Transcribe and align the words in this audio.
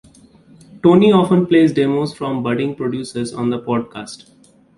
Tony 0.81 1.11
often 1.11 1.45
plays 1.45 1.71
demos 1.71 2.11
from 2.11 2.41
budding 2.41 2.73
producers 2.73 3.35
on 3.35 3.51
the 3.51 3.59
podcast. 3.61 4.25